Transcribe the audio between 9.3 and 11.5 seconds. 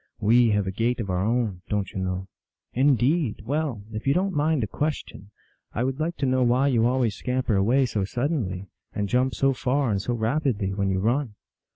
so far and so rapidly when you run."